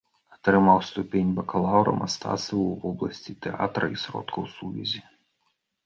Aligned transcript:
Атрымаў 0.35 0.79
ступень 0.89 1.35
бакалаўра 1.41 1.91
мастацтваў 2.01 2.63
у 2.65 2.73
вобласці 2.87 3.39
тэатра 3.47 3.85
і 3.97 4.05
сродкаў 4.07 4.53
сувязі. 4.59 5.09